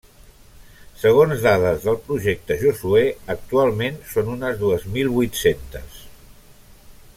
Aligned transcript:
Segons 1.01 1.43
dades 1.43 1.85
del 1.89 1.99
Projecte 2.07 2.57
Josuè, 2.63 3.03
actualment 3.35 4.01
són 4.15 4.33
unes 4.37 4.59
dues 4.65 4.89
mil 4.97 5.15
vuit-centes. 5.19 6.01